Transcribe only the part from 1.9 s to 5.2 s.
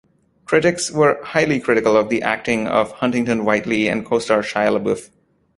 of the acting of Huntington-Whiteley and co-star Shia LaBeouf.